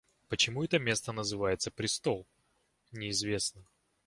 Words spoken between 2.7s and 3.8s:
неизвестно.